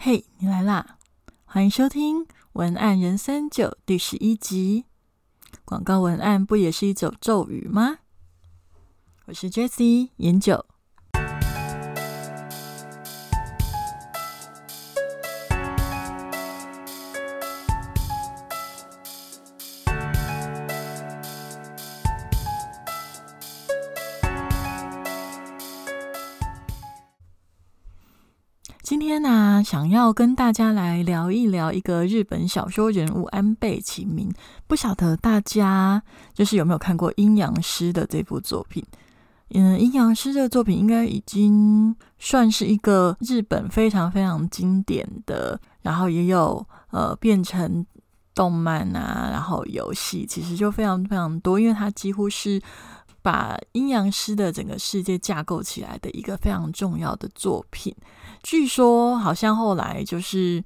[0.00, 0.96] 嘿，你来啦！
[1.44, 4.84] 欢迎收听《文案人三九》第十一集。
[5.64, 7.98] 广告文案不也是一种咒语吗？
[9.24, 10.64] 我是 Jessie 研九。
[29.98, 34.32] 要跟大家来聊一聊一个日本小说人物安倍晴明。
[34.68, 36.00] 不晓得大家
[36.32, 38.84] 就是有没有看过《阴阳师》的这部作品？
[39.50, 47.84] 嗯，《阴阳师》这个作品应该已经算是一个日本非常非常经典的，然后也有呃变成
[48.34, 52.62] 动漫啊，然后游戏，其实就非常非常多，因为它几乎是
[53.28, 57.94] 把阴阳师的整个世界架构起来的一个非常重要的作品。
[58.42, 60.64] 据说好像后来就是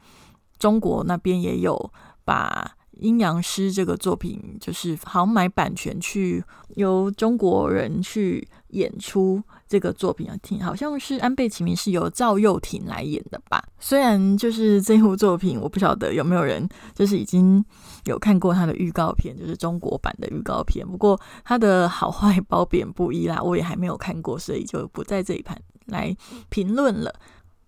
[0.61, 1.93] 中国那边也有
[2.25, 6.43] 把《阴阳师》这个作品，就是好买版权去
[6.77, 13.63] 由中国人去演出这个作品啊，听好像是安倍晴明是由赵又廷来演的吧。
[13.79, 17.65] 虽然就是这部作品，我不晓得有没有人就是已经
[18.05, 20.87] 有看过他的预告片，就是中国版的预告片。
[20.87, 26.17] 不过他的好坏褒贬不一啦，我也还没有看过，所以就不在这一盘来
[26.49, 27.13] 评论了。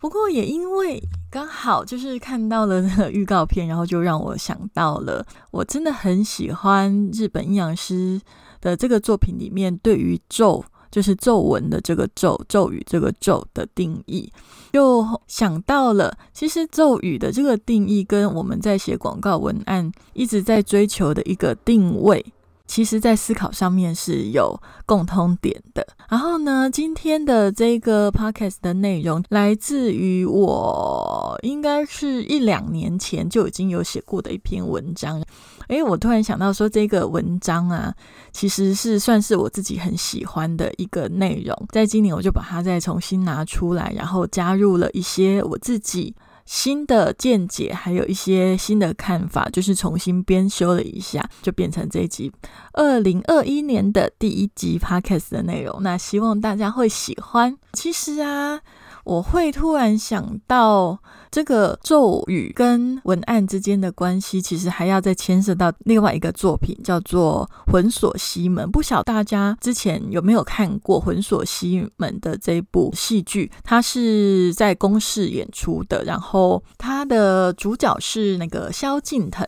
[0.05, 8.21] 不过也因为刚好就是看到了那个预告片，然后就让我想到了，我真的很喜欢日本阴阳师
[8.61, 14.31] 的这个作品里面对于咒，就是咒文的这个咒咒语这个咒的定义，
[14.75, 22.23] 就想到了其实咒语的这个定义跟我们在写广告文案一直在追求的一个定位。
[22.67, 25.87] 其实，在思考上面是有共通点的。
[26.09, 35.23] 然后呢，今天的这个 podcast 的内容来自于我应该是一两年前就已经有写过的一篇文章。
[35.69, 37.95] 诶，我突然想到说，这个文章啊，
[38.33, 41.67] 其实是算是我自己很喜欢的一个内容。
[41.71, 46.15] 在今年，我就把它再重新拿出来，然后加入了一些我自己。
[46.45, 52.33] 新的见解，还有一些新的看法，就是重新编修了一下，就变成这一集
[52.73, 55.83] 二零二一年的第一集 podcast 的内容。
[55.83, 57.57] 那希望大家会喜欢。
[57.73, 58.61] 其实啊。
[59.05, 60.99] 我会突然想到，
[61.35, 68.65] 这个咒语跟文案之间的关系，其实还要再牵涉到另外一个作品，叫做《魂锁西门》。
[68.71, 73.51] 不晓大家之前有没有看过《魂锁西门》的这部戏剧？
[73.65, 79.45] 它是在公视演出的，然后它的主角是那个萧敬腾。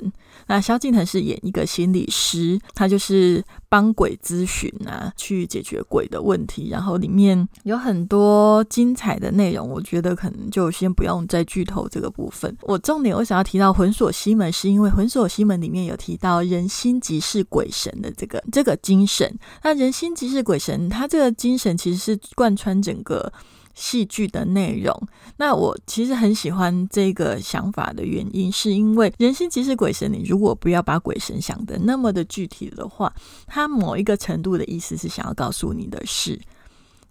[0.49, 6.69] 那萧敬腾是演一个心理师，他就是帮鬼咨询啊，去解决鬼的问题。
[6.71, 12.57] 然后里面有很多精彩的内容，我觉得可能就先不用再剧透这个部分。
[12.63, 19.37] 我重点我想要提到《魂锁西门》，是因为《魂锁西门》里面有提到人心即是鬼神的这个这个精神。
[19.63, 23.33] 那人心即是鬼神，它这个精神其实是贯穿整个。
[23.77, 25.01] 戏剧的内容，
[25.37, 30.11] 那我其实很喜欢这个想法的原因，是因为人心即是鬼神。
[30.11, 33.15] 你如果不要把鬼神想的那么的具体的话，
[33.47, 36.41] 它某一个程度的意思是想要告诉你的是，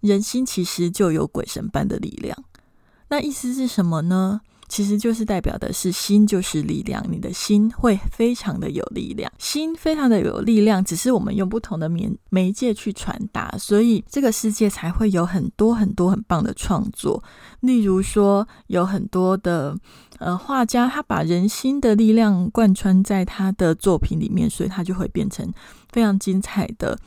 [0.02, 2.36] 人心其实就有鬼神般的力量。
[3.09, 4.42] 那意思是什么呢？
[4.68, 17.24] 其实就是代表的是心就是力量，你的心会非常的有力量，心非常的有力量，只是我们用不同的媒媒介去传达，所以这个世界才会有很多很多很棒的创作。
[17.59, 19.78] 例如说，有很多的
[20.18, 25.48] 呃画家，他把人心的力量贯穿在他的作品里面，所以他就会变成
[25.92, 26.98] 非常精彩的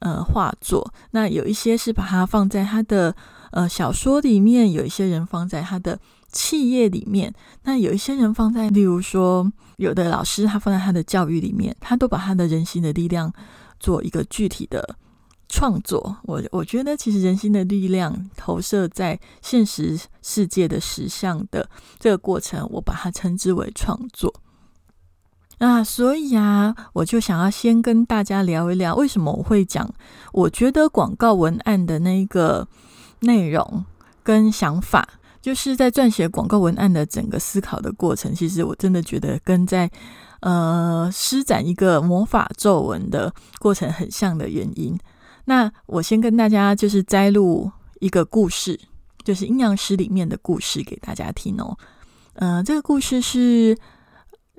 [0.00, 0.92] 呃画作。
[1.10, 3.14] 那有一些是把它放在他的
[3.50, 5.98] 呃小说里面，有一些人放在他的。
[6.32, 7.32] 企业里面，
[7.64, 13.32] 那有一些人放在，例如说，有的老师他放在他的教育里面，他都把他的人心的力量
[13.78, 14.96] 做一个具体的
[15.48, 16.16] 创作。
[16.24, 24.32] 我我觉得，其实人心的力量投射在现实世界的实相的这个过程，我把它称之为创作。
[25.58, 29.94] 那所以啊，我就想要先跟大家聊一聊，为什么我会讲，
[30.32, 32.66] 我觉得广告文案的那个
[33.20, 33.84] 内容
[34.24, 35.06] 跟想法。
[35.42, 39.90] 就是在撰写广告文案的整个思考的过程，其实我真的觉得跟在
[40.40, 44.96] 呃施展一个魔法咒文的过程很像的原因。
[45.44, 48.78] 那我先跟大家就是摘录一个故事，
[49.24, 51.76] 就是阴阳师里面的故事给大家听哦。
[52.34, 53.76] 呃，这个故事是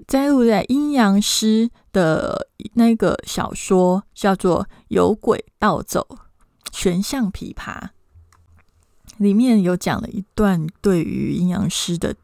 [0.05, 6.05] 摘录在阴阳师的那个小说，叫做《有鬼盗走
[6.73, 7.79] 玄象琵琶》。
[9.17, 12.15] 里面有讲了一段对于阴阳师的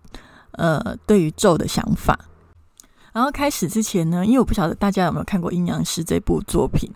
[0.51, 2.19] 呃对于咒的想法。
[3.11, 6.89] 然后开始之前呢，因为我不晓得大家有没有看过《阴阳师》这部作品，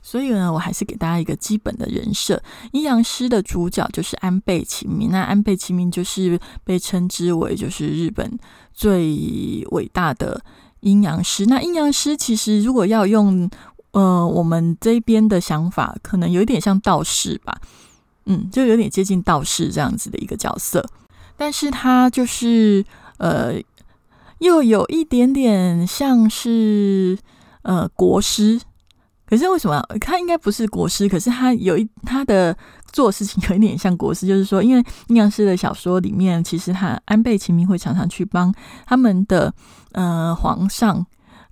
[0.00, 2.42] 所以呢，我还是给大家一个基本的人设。
[2.72, 8.38] 阴阳师的主角就是安倍晴明，那安倍晴明就是被称之为就是日本
[8.72, 10.42] 最伟大的
[10.80, 11.44] 阴阳师。
[11.44, 13.48] 那阴阳师其实如果要用
[13.92, 17.60] 呃我们这边的想法，可能有一点像道士吧，
[18.26, 20.84] 嗯，就有点接近道士这样子的一个角色，
[21.36, 22.84] 但是他就是
[23.18, 23.54] 呃。
[24.40, 27.18] 又有一点点像是
[27.60, 28.58] 呃国师，
[29.26, 31.06] 可是为什么他应该不是国师？
[31.06, 32.56] 可是他有一他的
[32.90, 38.50] 做事情有一点像国师，就是说，因为阴阳师的小说里面，其实他安倍晴明会常常去帮
[38.86, 39.52] 他们的
[39.92, 41.04] 呃皇上，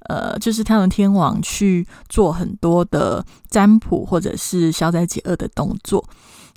[0.08, 6.02] 呃，就是他们天王去做很多的占卜或者是消灾解厄的动作。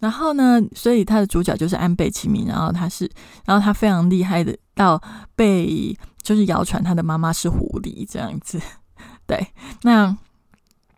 [0.01, 3.09] 然后呢，所以他的主角就是安倍晴明，然后他是，
[3.45, 5.01] 然后他非常厉害的到
[5.36, 5.98] 被。
[6.24, 8.62] 就是谣传他的妈妈是狐狸这样子，
[9.25, 9.48] 对。
[9.81, 10.15] 那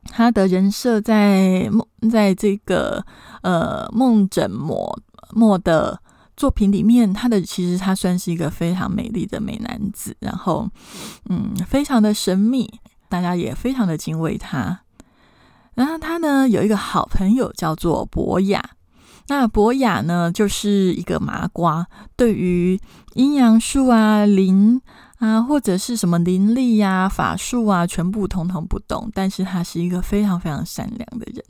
[0.03, 3.01] 他的人设在梦，在这个
[3.41, 4.99] 呃梦枕魔
[5.31, 5.97] 墨的
[6.35, 10.69] 作品里面，他的其实他算是一个非常美丽的美男子，然后
[11.29, 12.69] 嗯，非常的神秘，
[13.07, 14.81] 大家也非常的敬畏他。
[15.75, 18.61] 然后他呢有一个好朋友叫做博雅，
[19.27, 22.79] 那博雅呢就是一个麻瓜，对于
[23.13, 24.81] 阴阳术啊灵。
[25.19, 29.09] 啊，或者是什么灵力呀、法术啊，全部通通不懂。
[29.13, 31.41] 但是他是一个非常非常善良的人。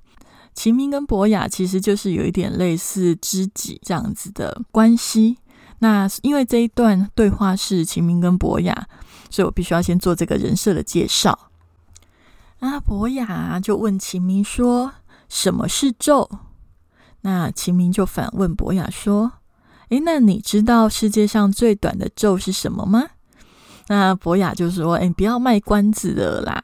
[0.54, 5.40] 秦明跟博雅其实就是有一点类似知己这样子的关系。
[5.80, 8.88] 那因为这一段对话是秦明跟博雅，
[9.32, 11.50] 所以我必须要先做这个人设的介绍。
[12.60, 14.92] 那博雅就问秦明说
[15.28, 16.30] ：“什么是咒？”
[17.24, 19.32] 那秦明就反问博雅说
[19.90, 23.10] ：“诶，那你知道世界上最短的咒是什么吗？”
[23.88, 26.64] 那博雅就说：“哎，不要卖关子了啦。”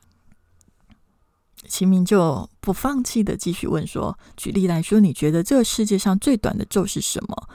[1.67, 7.47] 秦明就不放弃的继续问说：“举例来说，你觉得这个世界上最短的咒是什么？”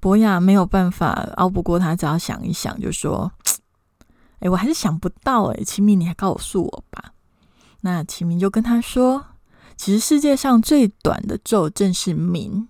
[0.00, 3.32] 博雅没有办法熬不过他，只要想一想，就说
[4.40, 7.12] ：“哎，我还是想不到。”哎，秦明，你还告诉我吧。
[7.80, 9.24] 那秦明就跟他说
[9.76, 12.68] ：“其实世界上最短的咒正是名。”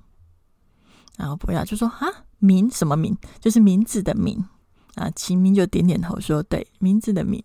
[1.17, 2.07] 然后博雅就说：“啊，
[2.39, 3.17] 名什么名？
[3.41, 4.45] 就是名字的名。”
[4.97, 7.43] 啊，秦明就点点头说：“对，名字的名。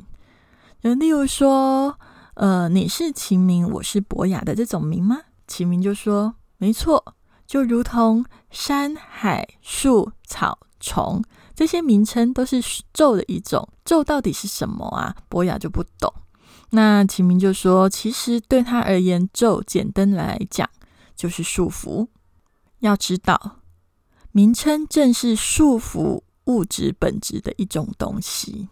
[0.82, 2.00] 就例如说，
[2.36, 7.16] 呃，你是秦明，我是博雅的这种名吗？”秦明就说：“没错，
[7.48, 11.24] 就如同山海树草虫
[11.56, 12.62] 这些名称都是
[12.94, 13.68] 咒的一种。
[13.84, 16.14] 咒到底是什么啊？”博雅就不懂。
[16.72, 20.70] 那秦明就说：“其实对他而言，咒简单来讲
[21.16, 22.08] 就是束缚。
[22.80, 23.60] 要知道，
[24.32, 28.70] 名称正是束缚。”物质本质的一种东西，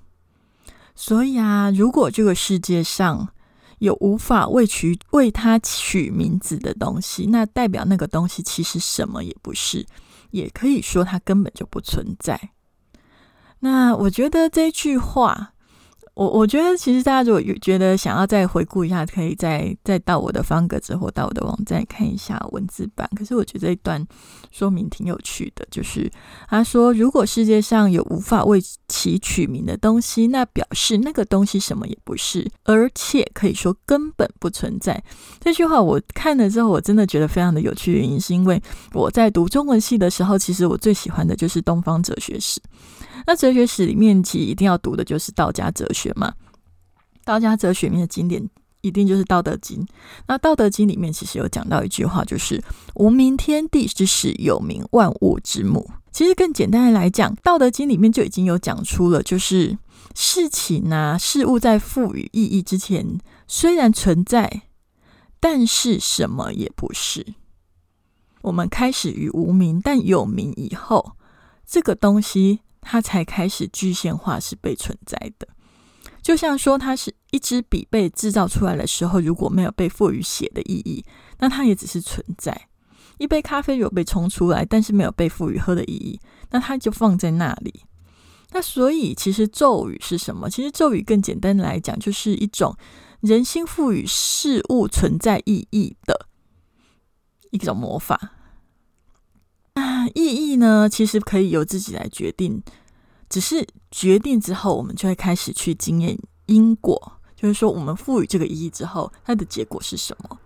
[0.95, 3.29] 所以啊，如果这个世界上
[3.77, 9.85] 有无法为取为它取名字的东西，那代表那个东西其实什么也不是，
[10.31, 12.49] 也可以说它根本就不存在。
[13.59, 15.53] 那我觉得这句话。
[16.17, 23.07] 我我觉得，其实大家如果觉得想要再回顾一下，可以再再到我的方格子或到我的网站看一下文字版。
[23.15, 24.03] 可是我觉得这一段
[24.49, 26.11] 说明挺有趣的，就是
[26.49, 35.03] 他说，如果世界上有无法为其取名的东西，那表示那个东西什么也不是，而且可以说根本不存在。
[35.39, 37.93] 这句话我看了之后，我真的觉得非常的有趣。
[37.93, 38.59] 原因是因为
[38.91, 42.59] 我在读中文系的时候，其实我最喜欢的就是东方哲学史。
[43.25, 46.33] 那哲学史里面，其实一定要读的就是道家哲学嘛。
[47.23, 48.49] 道家哲学里面的经典，
[48.81, 49.83] 一定就是《道德经》。
[50.27, 52.63] 那《道德经》里面其实有讲到一句话，就是
[52.95, 55.89] “无名天地之始，有名万物之母”。
[56.11, 59.77] 其实更简单的来讲，《道德经》里面就已经有讲出了，就是
[60.15, 64.63] 事情啊、事物在赋予意义之前，虽然存在，
[65.39, 67.33] 但是什么也不是。
[68.41, 71.13] 我们开始于无名，但有名以后，
[71.65, 72.61] 这个东西。
[72.89, 75.45] 它才开始具现化，是被存在的。
[76.27, 81.01] 就像说，它是一支笔被制造出来的时候，如果没有被赋予写的意义，
[81.39, 82.67] 那它也只是存在。
[83.17, 86.19] 一杯咖啡有被冲出来，但是没有被赋予喝的意义，
[86.49, 87.85] 那它就放在那里。
[88.51, 90.49] 那所以，其实咒语是什么？
[90.49, 92.75] 其实咒语更简单来讲，就是一种
[93.21, 96.27] 人心赋予事物存在意义的
[97.51, 98.33] 一种魔法。
[100.13, 102.61] 意义呢，其实可以由自己来决定，
[103.29, 107.13] 只是决定之后，我们就会开始去经验因果。
[107.35, 110.39] 就是说，我们赋予这个意义之后，它的结果是什么？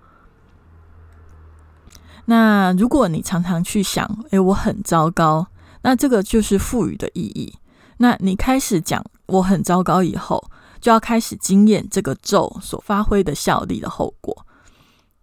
[2.25, 5.47] 那如果你常常去想，哎，我很糟糕，
[5.83, 7.57] 那这个就是赋予的意义。
[7.97, 10.43] 那你开始讲我很糟糕以后，
[10.79, 14.45] 就要开始经验这个咒所发挥的效力的后果。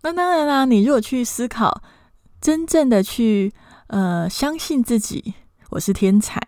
[0.02, 1.82] 那当然啦，你如果去思考，
[2.40, 3.52] 真正的去
[3.88, 5.34] 呃相信自己，
[5.70, 6.40] 我是天才，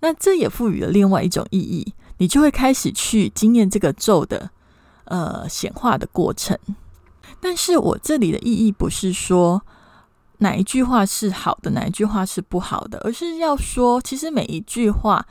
[0.00, 4.50] 那这也赋予了另外一种意义，你就会开始去经验这个咒的
[5.04, 6.58] 呃显化的过程。
[7.40, 9.62] 但是我这里的意义不是说。
[10.42, 15.26] 哪一句话是好的，哪一句话是不好的，而是要说，其实每一句话，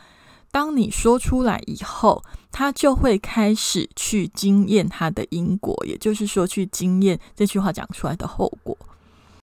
[0.52, 8.78] 当你说出来以后，它就会开始去经验它的因果，也就是说，去经验这句话讲出来的后果。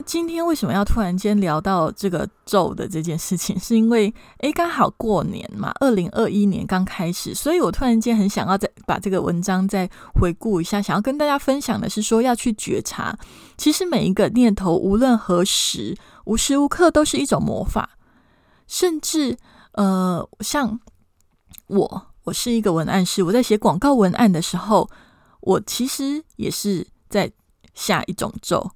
[0.06, 3.58] 今天为什么要突然间聊到这个咒的这件事情？
[3.60, 13.18] 是因为诶，刚好过年嘛，二零二一年刚开始，所以我突然间很想要再把这个文章再回顾一下，想要跟大家分享的是说，要去觉察，
[13.58, 17.90] 其实每一个念头，无论何时，无时无刻都是一种魔法，
[18.68, 19.36] 甚至
[19.72, 20.78] 呃，像
[21.66, 24.88] 我，我是一个文案师，我在写广告文案的时候，
[25.40, 27.32] 我其实也是在
[27.75, 28.70] 下一种咒。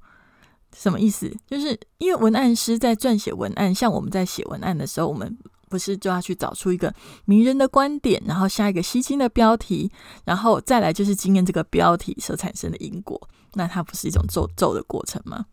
[0.76, 1.30] 什么意思？
[1.46, 5.36] 就是因为文案师在撰写文案，像我们在写文案的时候，我们
[5.68, 6.92] 不是就要去找出一个
[7.24, 9.90] 名人的观点，然后下一个吸睛的标题，
[10.24, 13.20] 然后再来就是经验这个标题所产生的因果，
[13.54, 15.46] 那它不是一种咒咒的过程吗？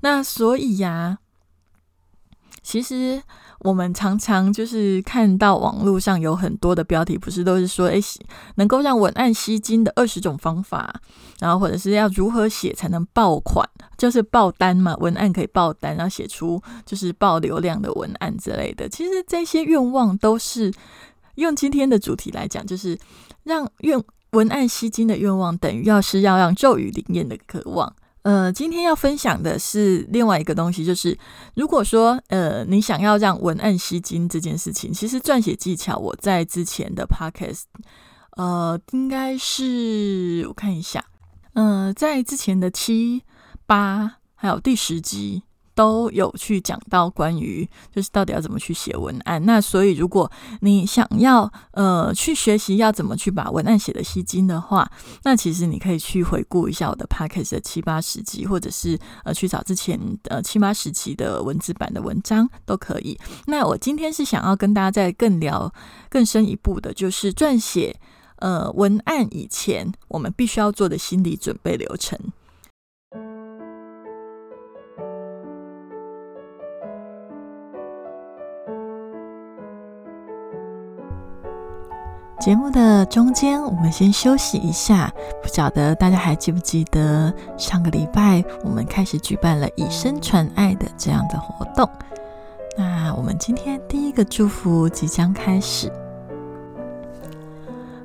[0.00, 1.18] 那所以呀，
[2.66, 3.22] 其实。
[3.60, 7.98] 我们常常就是看到网络上有很多的标题，不是都是说，哎，
[8.56, 10.94] 能够让文案吸金的二十种方法，
[11.40, 18.86] 然后或者是要如何写才能爆款，就是爆单嘛，文案可以爆单，然后写出就是爆流量的文案之类的。
[18.90, 20.70] 其实这些愿望都是
[21.36, 22.96] 用今天的主题来讲，就是
[23.44, 23.98] 让愿
[24.32, 27.90] 文案吸金的愿望，等于要是要让咒语灵验的渴望。
[28.26, 31.16] 呃，今天要分享的是另外一个东西，就是
[31.54, 37.66] 如果说呃，你想要让文案吸睛这件事情，其实撰写技巧，我在之前的 podcast，
[38.36, 41.04] 呃，应该是我看一下，
[41.52, 43.22] 呃，在之前的七
[43.64, 45.44] 八还有第十集。
[45.76, 50.28] 都有去讲到关于就是到底要怎么去写文案，那所以如果
[50.62, 54.90] 你想要呃去学习要怎么去把文案写的吸睛的话，
[55.24, 63.18] 那其实你可以去回顾一下我的 p a c k a g e 的七八十集，或者是呃去找之前呃七八十集的文字版的文章都可以。
[63.46, 65.70] 那我今天是想要跟大家再更聊
[66.08, 67.94] 更深一步的，就是撰写
[68.36, 72.18] 呃文案以前我们必须要做的心理准备流程。
[82.38, 85.12] 节目的中间，我们先休息一下。
[85.42, 91.88] 不晓得大家还记不记得上个礼拜我们开始举办了以身传爱的这样的活动？
[92.76, 95.90] 那我们今天第一个祝福即将开始。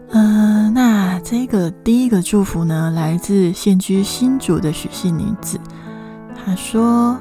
[0.09, 5.59] 呃，那这个第一个祝福呢，来自现居新竹的许姓女子。
[6.35, 7.17] 她说：“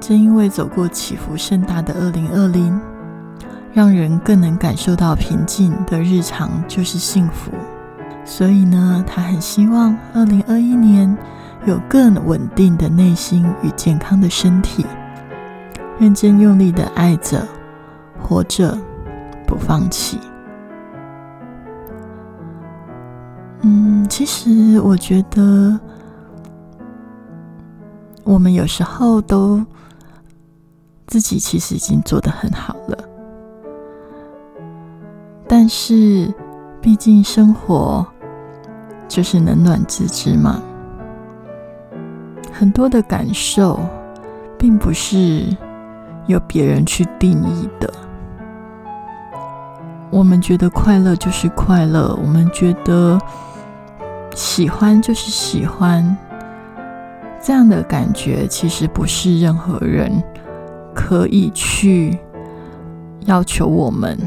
[0.00, 2.80] 正因为走过起伏盛大的二零二零。”
[3.76, 7.52] 让人更能感受到平静的日常就是幸福，
[8.24, 11.14] 所以呢，他很希望二零二一年
[11.66, 14.86] 有更稳定的内心与健康的身体，
[15.98, 17.46] 认真用力的爱着，
[18.18, 18.78] 活着，
[19.46, 20.18] 不放弃。
[23.60, 25.78] 嗯，其实我觉得，
[28.24, 29.62] 我们有时候都
[31.06, 32.98] 自己其实已经做得很好了。
[35.48, 36.32] 但是，
[36.80, 38.04] 毕竟生活
[39.06, 40.60] 就是冷暖自知嘛。
[42.52, 43.78] 很多的感受，
[44.58, 45.46] 并不是
[46.26, 47.92] 由别人去定义的。
[50.10, 53.18] 我们觉得快乐就是快乐，我们觉得
[54.34, 56.16] 喜欢就是喜欢，
[57.40, 60.22] 这样的感觉其实不是任何人
[60.94, 62.18] 可以去
[63.26, 64.18] 要求我们。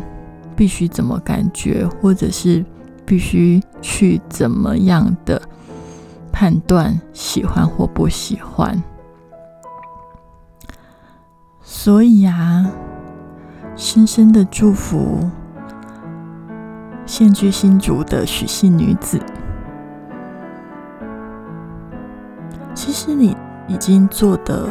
[0.59, 2.65] 必须怎么感觉，或者是
[3.05, 5.41] 必须去怎么样的
[6.33, 8.83] 判断喜欢或不喜欢？
[11.61, 12.69] 所以啊，
[13.77, 15.29] 深深的祝福
[17.05, 19.17] 现居新竹的许姓女子。
[22.73, 23.33] 其实你
[23.69, 24.67] 已经做得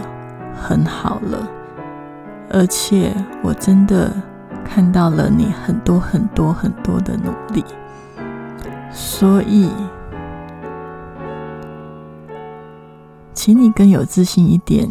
[0.55, 1.49] 很好了，
[2.51, 4.13] 而且我真的。
[4.69, 7.65] 看到了你很多很多很多的努力，
[8.93, 9.69] 所以，
[13.33, 14.87] 请你更有自信一点，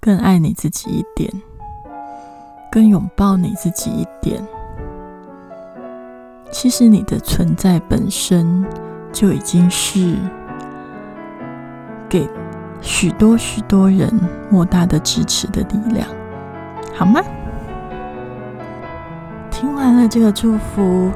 [0.00, 1.32] 更爱你自己一点，
[2.70, 4.46] 更拥抱你自己一点。
[6.50, 8.66] 其实你的存在本身
[9.12, 10.16] 就已经是
[12.08, 12.28] 给
[12.82, 14.12] 许多许多人
[14.50, 16.06] 莫大的支持的力量，
[16.94, 17.22] 好吗？
[19.60, 21.10] 听完了这个祝福，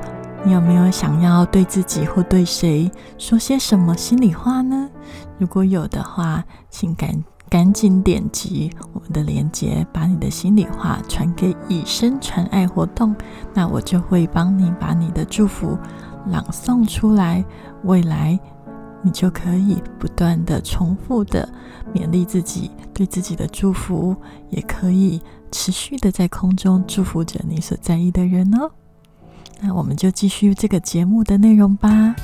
[0.45, 4.87] 你有没有想要对自己或对谁说些什么心里话呢？
[5.39, 13.17] 如果有的话，请赶赶紧点击我们的链接，把你的心里话传给以身传爱活动，
[13.55, 15.79] 那我就会帮你把你的祝福
[16.27, 17.43] 朗诵出来。
[17.85, 18.39] 未来
[19.01, 21.49] 你就可以不断的重复的
[21.95, 24.15] 勉励自己，对自己的祝福，
[24.51, 25.19] 也可以
[25.55, 28.69] 持续的在空中祝福着你所在意的人哦。
[29.61, 32.17] 那我们就继续这个节目的内容吧。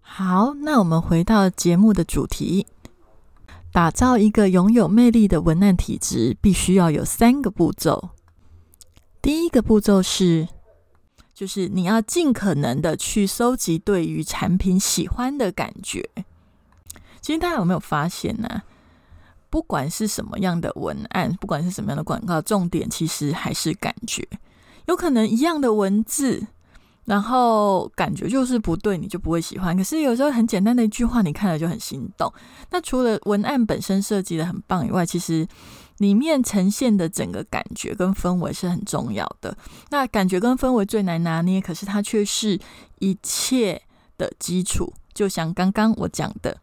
[0.00, 2.66] 好，那我们回到节目的主题，
[3.72, 8.10] 打造一个拥有魅力的文案体质，必须要有三个步骤。
[9.22, 10.48] 第一个步骤是，
[11.32, 16.10] 就是你要尽可能的去搜集对于产品喜欢的感觉。
[17.20, 18.62] 其实大家有没有发现呢？
[19.48, 24.26] 不管是什么样的文案，不管是什么样的广告，重点其实还是感觉。
[24.86, 26.48] 有可能一样的文字。
[27.04, 29.76] 然后感觉就是不对，你就不会喜欢。
[29.76, 32.32] 可是有时候很简单的一句话，你看了就很心动。
[32.70, 35.46] 那除了文案本身设计的很棒以外，其实
[35.98, 39.56] 里面呈现的整个感觉跟氛围是很重要的。
[39.88, 42.58] 那感觉跟氛围最难拿捏，可是它却是
[43.00, 43.82] 一切
[44.16, 44.92] 的基础。
[45.12, 46.58] 就像刚刚我讲的，“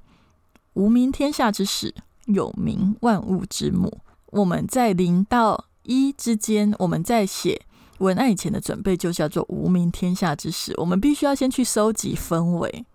[0.73, 1.93] 无名天下之始，
[2.25, 3.99] 有名万物之母”。
[4.31, 7.63] 我们在零到一之间，我们在写。
[7.99, 12.85] 文案以前的准备就叫做无名天下之事，我们必须要先去收集氛围，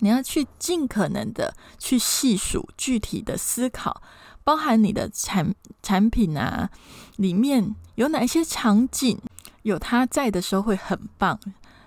[0.00, 4.02] 你要去尽可能的去细数具体的思考，
[4.44, 6.70] 包含你的产产品啊，
[7.16, 9.18] 里面有哪一些场景
[9.62, 11.38] 有他在的时候会很棒，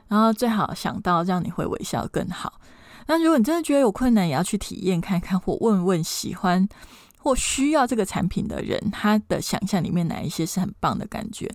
[0.07, 2.59] 然后最好想到让你会微笑更好。
[3.07, 6.67] 那如果你真的觉得有困难，也要去体验看看，或问问喜欢
[7.19, 11.47] 或需要这个产品的人，他的想象里面哪一些是很棒的感觉。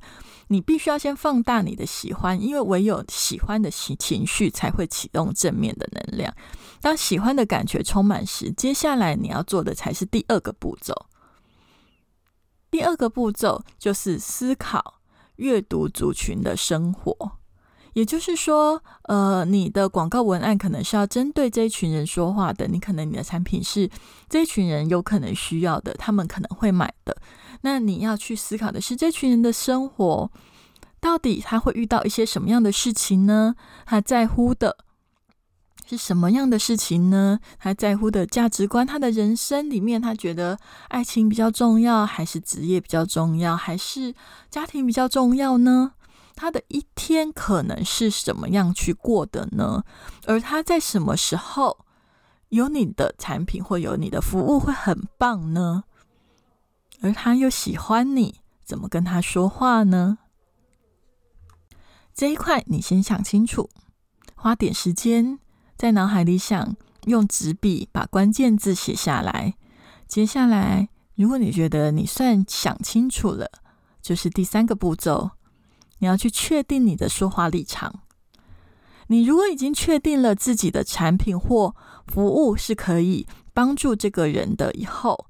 [0.52, 6.34] 你必须要先放大你的喜欢，因为唯有喜欢的情情绪才会启动正面的能量。
[6.80, 11.06] 当喜欢的感觉充满时，接下来你要做的才是第二个步骤。
[12.68, 15.00] 第二个步骤就是思考
[15.36, 17.38] 阅读族群的生活，
[17.94, 22.68] 也就是说，呃，你的广告文案可能是要针对这一群人说话的。
[22.68, 23.90] 你可能你的产品是
[24.28, 27.16] 这一群人有可能需要的，他们可能会买的。
[27.62, 30.30] 那你要去思考的是，这群人的生活
[31.00, 33.54] 到底他会遇到一些什么样的事情呢？
[33.84, 34.76] 他在乎的
[35.86, 37.40] 是什么样的事情呢？
[37.58, 40.56] 他在乎的价值观，他的人生里面，他觉得
[40.88, 44.14] 爱情比较重要，还是职业比较重要，还是
[44.48, 45.94] 家庭比较重要呢？
[46.34, 49.84] 他的一天可能是什么样去过的呢？
[50.26, 51.84] 而他在什么时候
[52.48, 55.84] 有你的产品或有你的服务会很棒呢？
[57.02, 60.18] 而他又喜欢你，怎么跟他说话呢？
[62.12, 63.70] 这一块你先想清楚，
[64.34, 65.38] 花点时间
[65.76, 69.54] 在脑海里想，用纸笔把关键字写下来。
[70.06, 73.50] 接下来，如果你觉得你算想清楚了，
[74.02, 75.30] 就是第三个步骤，
[76.00, 78.00] 你要去确定你的说话立场。
[79.06, 81.74] 你如果已经确定了自己的产品或
[82.06, 85.26] 服务是可以帮助这个人的以后。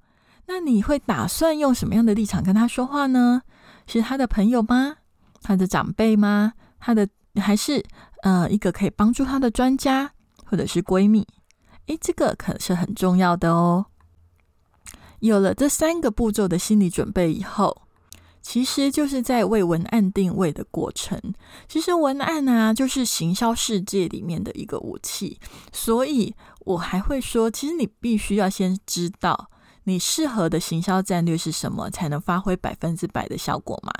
[0.47, 3.43] 那你会打算用什么样的立场跟他说话呢？
[3.87, 4.97] 是他的朋友吗？
[5.43, 6.55] 他的长辈吗？
[6.81, 7.85] 他的还是
[8.23, 10.13] 呃一个可以帮助他的专家，
[10.45, 11.25] 或者是闺蜜？
[11.87, 13.87] 诶，这个可是很重要的哦。
[15.21, 17.83] 有了这三个步骤的心理准备以后，
[18.43, 21.21] 其实就是在为文案定位的过程。
[21.69, 25.39] 其实文案啊，就是行销世界里面的一个武器，
[25.73, 29.51] 所以我还会说，其实你必须要先知道。
[29.85, 33.93] 你适合的行销战略是什么，才能发挥百分之百的效果嘛？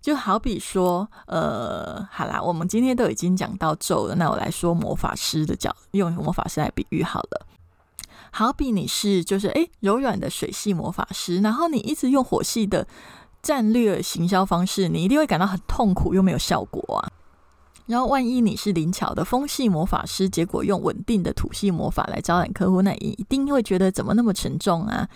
[0.00, 7.46] 就好比说，呃，好啦，我们今天都已经讲到咒了，那我来说魔法师的角，用魔法师来比喻好了。
[8.32, 12.86] 好比你是就是诶柔软的水系魔法师，然后你一直用火系的
[13.42, 17.10] 战略行销方式，你一定会感到很痛苦，又没有效果啊。
[17.86, 25.08] 然后，万一你是灵巧的风系魔法师，结果用稳定的土系魔法来招揽客户，那也一定会觉得怎么那么沉重啊？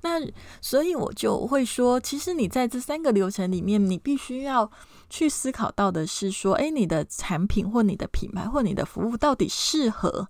[0.00, 0.20] 那
[0.60, 4.68] 所以我就会说，其实你在这三个流程里面，你必须要
[5.08, 10.28] 去思考到的是说，诶，你的产品或你的品牌或你的服务到底适合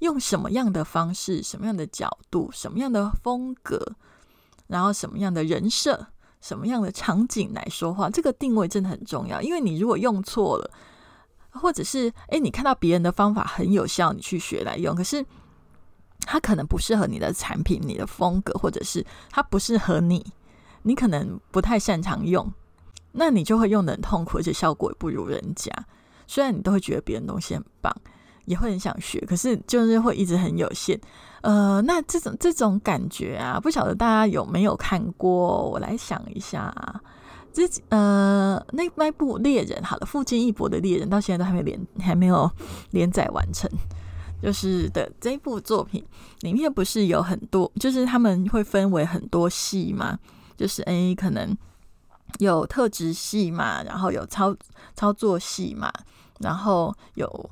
[0.00, 3.96] 用什么样的方式、什么样的角度、什么样的风格，
[4.66, 6.08] 然后什么样的人设、
[6.42, 8.10] 什么样的场景来说话。
[8.10, 10.70] 这个定位真的很重要，因为你如果用错了，
[11.48, 15.24] 或者是诶，你看到别人的方法很有效，你去学来用，可是。
[16.24, 20.24] 它可能不适合你的产品、你的风格，或者是它不适合你，
[20.82, 22.48] 你可能不太擅长用，
[23.10, 25.72] 那你就会用的很痛苦，而且效果也不如人家。
[26.28, 27.92] 虽然你都会觉得别人东西很棒，
[28.44, 31.00] 也会很想学，可是就是会一直很有限。
[31.42, 35.68] 呃，那这种这种感觉啊，不晓得大家有没有看过？
[35.70, 37.00] 我来想一下啊，
[37.52, 42.48] 这呃那那部《猎人》好了，富坚义博的《猎人》到现在都还没连还没有
[42.90, 43.68] 连载完成。
[44.40, 46.04] 就是的这部作品
[46.40, 50.16] 里面不是有很多，就是他们会分为很多戏嘛，
[50.56, 51.56] 就是诶，可能
[52.38, 54.54] 有特质戏嘛，然后有操
[54.94, 55.92] 操作戏嘛，
[56.38, 57.50] 然后有。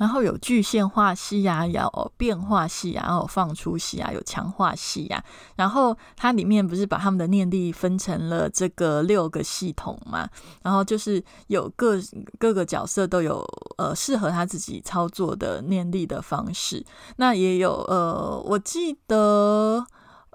[0.00, 5.22] 然后有具现化系啊，有变化系啊，然后放出系啊，有强化系啊。
[5.56, 10.26] 然后它里面不是把他们的念力分成了这个六个系统嘛？
[10.62, 12.00] 然后就是有各
[12.38, 16.82] 各个角色都有呃适合他自己操作的念力的方式。
[17.16, 19.84] 那也有呃，我记得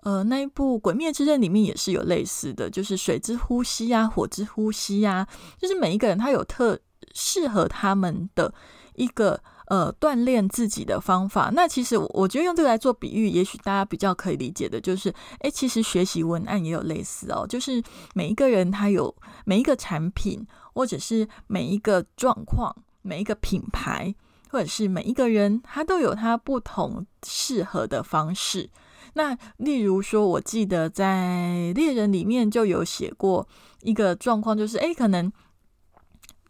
[0.04, 6.80] 呃那一部《鬼灭之刃》里面也是有类似的，就是水之呼吸啊，火之呼吸啊，就是每一个人他有特
[7.16, 8.54] 适合他们的
[8.94, 9.42] 一个。
[9.68, 11.52] 呃，锻炼自己的方法。
[11.54, 17.82] 那其实我觉得用这个来做比喻，也许大家比较可以理解的，就是，诶，其实学习文案也有类似哦，就是
[18.14, 24.14] 每一个人他有每一个产品，或者是每一个状况，每一个品牌，
[24.50, 28.70] 或者是每一个人，他都有他不同适合的方式。
[29.14, 33.48] 那例如说，我记得在猎人里面就有写过
[33.82, 35.32] 一个状况，就是，诶，可能。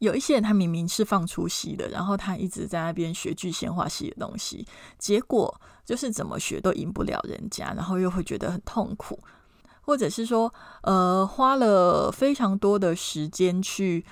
[0.06, 4.65] 有一些人，他明明是放出戏的，然后他一直在那边学具现化戏的东西，
[4.98, 9.20] 结果就是怎么学都赢不了人家，然后又会觉得很痛苦，
[9.82, 14.06] 或者是说，呃，花了非常多的时间去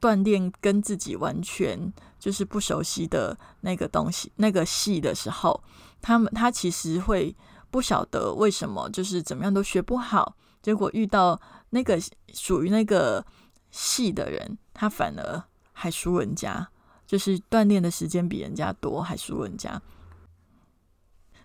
[0.00, 5.62] 锻炼跟自己完全就是不熟悉的那个东西、那个戏的时候，
[6.00, 7.34] 他们他其实会
[7.70, 12.00] 不晓得为什么，就是怎么样都学不好，结果遇到那个
[12.32, 13.24] 属于那个。
[13.72, 16.68] 细的人，他反而还输人家，
[17.06, 19.82] 就是锻炼的时间比人家多，还输人家。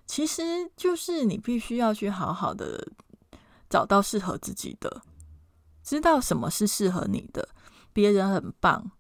[0.06, 2.92] 其实就是你必须要去好好的
[3.70, 5.02] 找到适合自己的，
[5.84, 7.48] 知道什么是适合你的。
[7.94, 8.92] 别人很棒，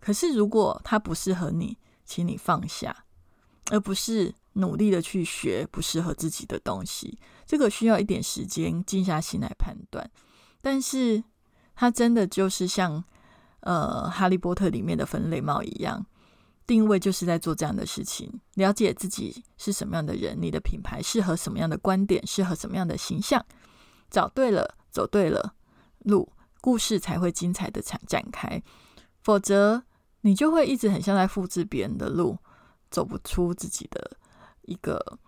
[0.00, 3.04] 可是如果他不适合你，请你放下，
[3.70, 7.18] 而不是努力的去学不适合自己的东西。
[7.46, 10.10] 这个需要一点时间静下心来判断，
[10.60, 11.22] 但是。
[11.76, 13.04] 它真的就是像
[13.60, 16.04] 呃《哈利波特》里面的分类帽一样，
[16.66, 23.44] 定位就是在做这样的事情，了解自己是什么样的人，你的品牌适合什么样的观点，适合什么样的形象，
[24.10, 25.54] 找对了，走对了
[25.98, 28.62] 路，故事才会精彩的展展开，
[29.22, 29.84] 否则
[30.22, 32.38] 你就会一直很像在复制别人的路，
[32.90, 34.16] 走不出自己的
[34.62, 35.18] 一个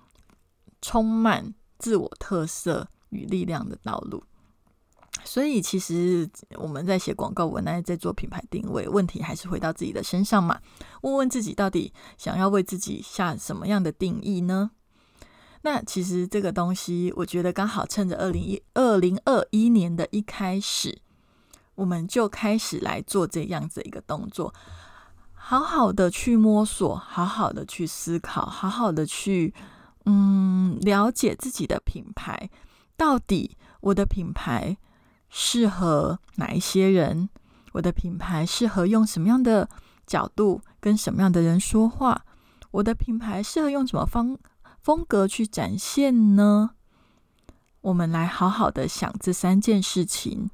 [0.81, 4.25] 充满自我特色与力量的道路。
[5.29, 10.59] 所以，其实我们在写广告文案，在做品牌定位，问题还是回到自己的身上嘛。
[11.03, 14.71] 问问自己，到底想要为自己下什么样的定义呢？
[15.61, 20.99] 那其实这个东西，我觉得刚好趁着二零一二零二一年的一开始，
[21.75, 24.55] 我们就开始来做这样子一个动作，
[25.35, 29.53] 好好的去摸索，好好的去思考，好好的去
[30.07, 32.49] 嗯了解自己的品牌，
[32.97, 34.79] 到底我的品牌。
[35.29, 37.29] 适合哪一些人？
[37.73, 39.69] 我的品牌适合用什么样的
[40.07, 42.25] 角度跟什么样的人说话？
[42.71, 44.37] 我的品牌适合用什么方
[44.81, 46.71] 风格去展现呢？
[47.81, 50.51] 我们来好好的想这三件事情。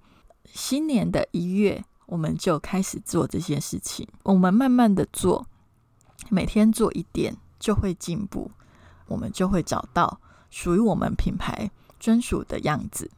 [0.53, 4.07] 新年的一月，我们就开始做这些事情。
[4.23, 5.47] 我们慢慢的做，
[6.31, 8.51] 每天做一点，就会进步。
[9.07, 13.11] 我们就会找到属于我们品牌专属的样子。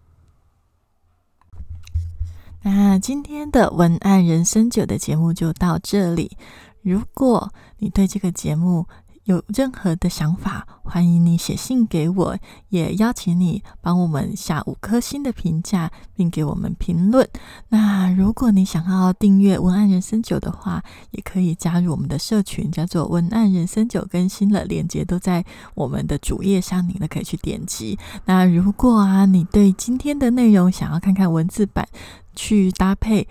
[2.69, 6.37] 那今天的文案人生酒的节目就到这里。
[6.83, 8.85] 如果你对这个节目
[9.27, 17.29] 有任何的想法，欢迎你写信给我，也邀请你帮我们下五颗星的评价，并给我们评论。
[17.71, 27.99] 那如果你想要订阅文案人生九的话，也可以加入我们的社群，叫做文案人生九更新了，链接都在我们的主页上，你呢可以去点击。
[28.27, 31.89] 那如果啊，你对今天的内容想要看看文字版，
[32.37, 33.27] 去搭配。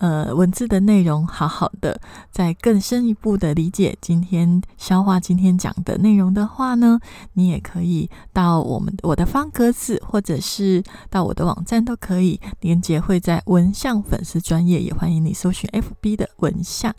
[0.00, 6.98] 呃，文字的内容好好的，再更深一步的理解今天消化今天讲的内容的话呢，
[7.34, 16.94] 你也可以到我们我的方格子，或者是到我的网站都可以，连接会在文相粉丝专业，也欢迎你搜寻 FB 的文相。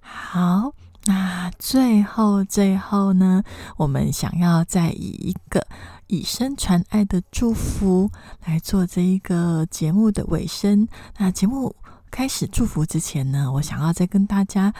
[0.00, 0.74] 好，
[1.06, 3.42] 那最后最后呢，
[3.78, 5.66] 我们想要再以一个
[6.08, 8.10] 以身传爱的祝福
[8.44, 10.86] 来做这一个节目的尾声。
[11.16, 11.74] 那节目。
[12.10, 14.72] 开始祝福之前呢，我想要再跟大家，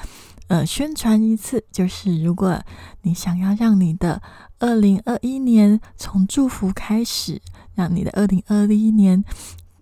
[0.48, 2.60] 呃，宣传一次，就是如果
[3.02, 4.22] 你想要让你的
[4.58, 7.40] 二零二一年从祝福开始，
[7.74, 9.22] 让你的二零二一年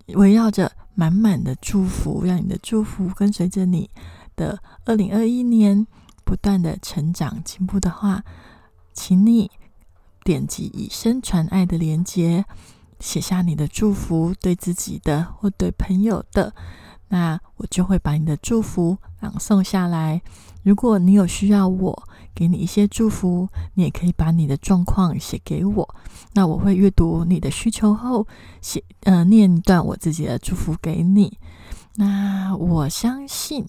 [0.07, 3.89] 围绕着满满的祝福，让你的祝福跟随着你
[4.35, 5.87] 的二零二一年
[6.25, 8.23] 不断的成长进步的话，
[8.93, 9.49] 请你
[10.23, 12.43] 点击以身传爱的连接，
[12.99, 16.53] 写下你的祝福，对自己的或对朋友的。
[17.07, 20.21] 那我就会把你的祝福朗诵下来。
[20.63, 25.95] 如果你有需要我给你一些祝福，你也可以把你的状况写给我。
[26.33, 28.27] 那我会阅读你的需求后，
[28.61, 31.37] 写呃念一段我自己的祝福给你。
[31.95, 33.65] 那我相信，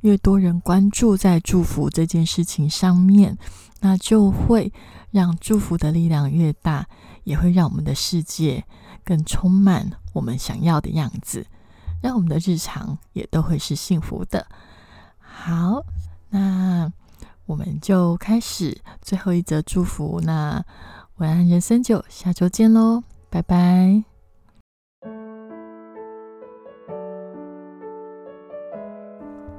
[0.00, 3.36] 越多人关注在祝福这件事情上面，
[3.80, 4.72] 那就会
[5.10, 6.88] 让祝福的力量越大，
[7.24, 8.64] 也会让我们的世界
[9.04, 11.46] 更充满我们想要的样子。
[12.00, 14.46] 让我们的日常也都会是幸福的。
[15.18, 15.84] 好，
[16.30, 16.90] 那
[17.46, 20.20] 我们就开始最后一则祝福。
[20.24, 20.64] 那
[21.16, 24.02] 晚安，人生九，下周见喽，拜拜。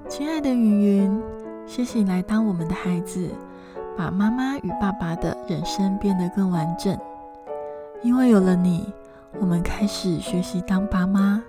[0.09, 1.21] 亲爱的云云，
[1.65, 3.29] 谢谢你来当我们的孩子，
[3.97, 6.97] 把妈妈与爸爸的人生变得更完整。
[8.03, 8.91] 因为有了你，
[9.39, 11.41] 我们开始学习当爸妈。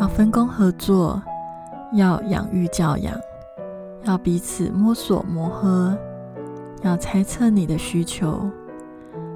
[0.00, 1.22] 要分工合作，
[1.92, 3.14] 要养育教养，
[4.04, 5.96] 要彼此摸索磨合，
[6.82, 8.50] 要猜测你的需求，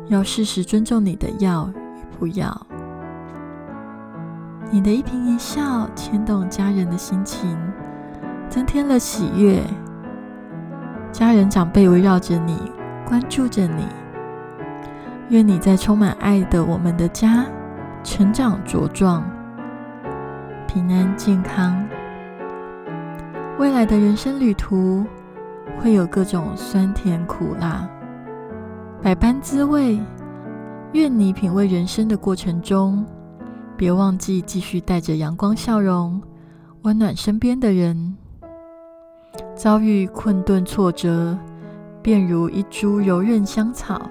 [0.08, 2.66] 要适时尊重你的要与不要。
[4.70, 7.58] 你的一颦一笑牵动家人的心情，
[8.48, 9.62] 增添了喜悦。
[11.10, 12.70] 家人长辈围绕着你，
[13.06, 13.84] 关注着你。
[15.30, 17.46] 愿你在充满爱的我们的家
[18.04, 19.24] 成长茁壮。
[20.72, 21.85] 平安健康，
[23.59, 25.04] 未来的人生旅途
[25.80, 27.90] 会有各种酸甜苦辣，
[29.02, 29.98] 百般滋味。
[30.92, 33.04] 愿你品味人生的过程中，
[33.76, 36.22] 别忘记继续带着阳光笑容，
[36.83, 38.16] 温暖身边的人。
[39.56, 41.37] 遭遇困顿挫折，
[42.00, 44.09] 便如一株柔韧香草，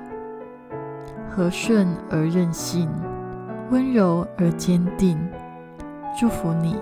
[1.29, 2.89] 和顺而任性，
[3.71, 5.17] 温柔而坚定。
[6.17, 6.75] 祝福你，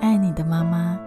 [0.00, 0.98] 爱你的妈妈。